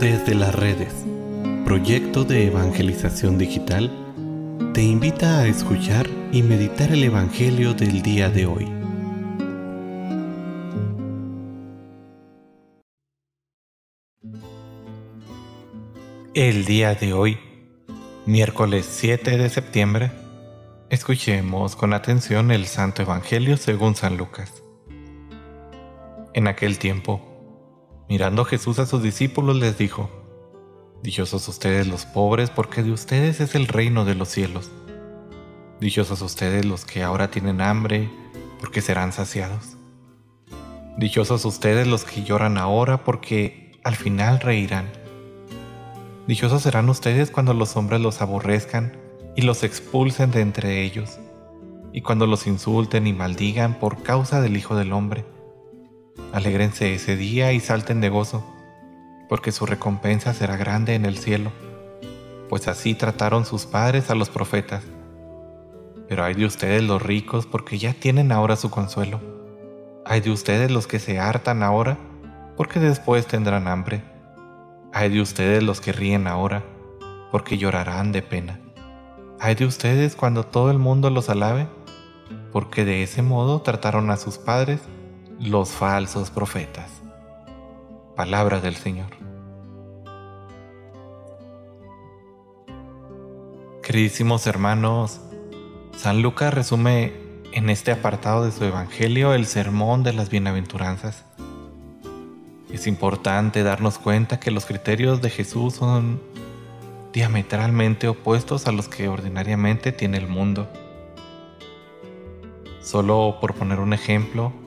[0.00, 0.92] Desde las redes,
[1.64, 3.92] proyecto de evangelización digital,
[4.74, 8.68] te invita a escuchar y meditar el Evangelio del día de hoy.
[16.34, 17.38] El día de hoy,
[18.26, 20.10] miércoles 7 de septiembre,
[20.90, 24.52] escuchemos con atención el Santo Evangelio según San Lucas.
[26.34, 27.33] En aquel tiempo,
[28.06, 30.10] Mirando Jesús a sus discípulos les dijo,
[31.02, 34.70] Dichosos ustedes los pobres, porque de ustedes es el reino de los cielos.
[35.80, 38.10] Dichosos ustedes los que ahora tienen hambre,
[38.60, 39.78] porque serán saciados.
[40.98, 44.92] Dichosos ustedes los que lloran ahora, porque al final reirán.
[46.26, 48.98] Dichosos serán ustedes cuando los hombres los aborrezcan
[49.34, 51.18] y los expulsen de entre ellos,
[51.94, 55.24] y cuando los insulten y maldigan por causa del Hijo del Hombre
[56.34, 58.44] Alégrense ese día y salten de gozo,
[59.28, 61.52] porque su recompensa será grande en el cielo,
[62.48, 64.82] pues así trataron sus padres a los profetas.
[66.08, 69.20] Pero hay de ustedes los ricos, porque ya tienen ahora su consuelo.
[70.04, 71.98] Hay de ustedes los que se hartan ahora,
[72.56, 74.02] porque después tendrán hambre.
[74.92, 76.64] Hay de ustedes los que ríen ahora,
[77.30, 78.58] porque llorarán de pena.
[79.38, 81.68] Hay de ustedes cuando todo el mundo los alabe,
[82.50, 84.80] porque de ese modo trataron a sus padres
[85.44, 86.90] los falsos profetas.
[88.16, 89.10] Palabra del Señor.
[93.82, 95.20] Queridísimos hermanos,
[95.94, 97.12] San Lucas resume
[97.52, 101.26] en este apartado de su Evangelio el sermón de las bienaventuranzas.
[102.72, 106.22] Es importante darnos cuenta que los criterios de Jesús son
[107.12, 110.66] diametralmente opuestos a los que ordinariamente tiene el mundo.
[112.80, 114.63] Solo por poner un ejemplo,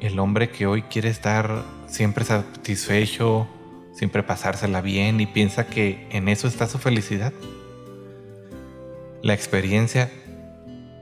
[0.00, 3.48] el hombre que hoy quiere estar siempre satisfecho,
[3.94, 7.32] siempre pasársela bien y piensa que en eso está su felicidad.
[9.22, 10.10] La experiencia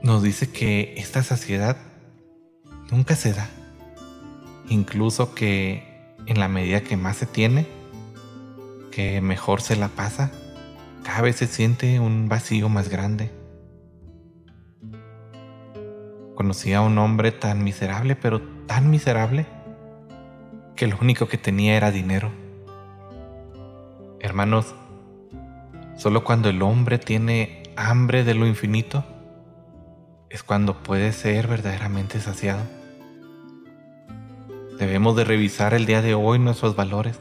[0.03, 1.77] nos dice que esta saciedad
[2.91, 3.49] nunca se da.
[4.69, 7.66] Incluso que en la medida que más se tiene,
[8.91, 10.31] que mejor se la pasa,
[11.03, 13.31] cada vez se siente un vacío más grande.
[16.34, 19.47] Conocí a un hombre tan miserable, pero tan miserable,
[20.76, 22.30] que lo único que tenía era dinero.
[24.20, 24.75] Hermanos,
[25.97, 29.04] solo cuando el hombre tiene hambre de lo infinito,
[30.30, 32.62] es cuando puede ser verdaderamente saciado.
[34.78, 37.19] Debemos de revisar el día de hoy nuestros valores.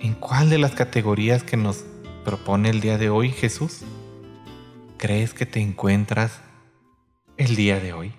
[0.00, 1.84] ¿En cuál de las categorías que nos
[2.24, 3.82] propone el día de hoy Jesús
[4.98, 6.40] crees que te encuentras
[7.36, 8.12] el día de hoy.